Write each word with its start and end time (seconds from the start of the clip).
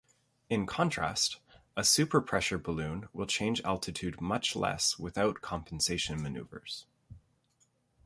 In 0.49 0.65
contrast, 0.65 1.37
a 1.77 1.81
superpressure 1.81 2.57
balloon 2.59 3.07
will 3.13 3.27
change 3.27 3.61
altitude 3.61 4.19
much 4.19 4.55
less 4.55 4.97
without 4.97 5.41
compensation 5.41 6.19
maneuvers. 6.19 6.87